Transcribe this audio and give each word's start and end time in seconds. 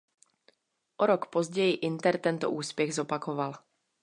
O 0.97 1.05
rok 1.05 1.25
později 1.27 1.73
Inter 1.73 2.17
tento 2.19 2.51
úspěch 2.51 2.93
zopakoval. 2.95 3.53